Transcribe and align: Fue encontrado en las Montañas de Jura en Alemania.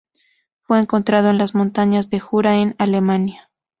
Fue 0.61 0.79
encontrado 0.79 1.29
en 1.29 1.37
las 1.37 1.53
Montañas 1.53 2.09
de 2.09 2.19
Jura 2.19 2.55
en 2.55 2.73
Alemania. 2.79 3.51